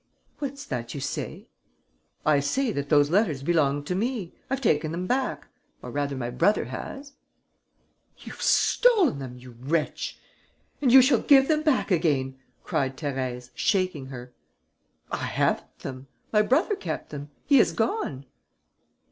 "What's 0.39 0.65
that 0.65 0.95
you 0.95 0.99
say?" 0.99 1.47
"I 2.25 2.39
say 2.39 2.71
that 2.71 2.89
those 2.89 3.11
letters 3.11 3.43
belonged 3.43 3.85
to 3.85 3.93
me. 3.93 4.33
I've 4.49 4.59
taken 4.59 4.91
them 4.91 5.05
back, 5.05 5.47
or 5.83 5.91
rather 5.91 6.15
my 6.15 6.31
brother 6.31 6.65
has." 6.65 7.13
"You've 8.17 8.41
stolen 8.41 9.19
them, 9.19 9.37
you 9.37 9.51
wretch! 9.51 10.17
And 10.81 10.91
you 10.91 11.03
shall 11.03 11.21
give 11.21 11.47
them 11.47 11.61
back 11.61 11.91
again," 11.91 12.39
cried 12.63 12.97
Thérèse, 12.97 13.51
shaking 13.53 14.07
her. 14.07 14.33
"I 15.11 15.17
haven't 15.17 15.77
them. 15.81 16.07
My 16.33 16.41
brother 16.41 16.75
kept 16.75 17.11
them. 17.11 17.29
He 17.45 17.59
has 17.59 17.71
gone." 17.71 18.25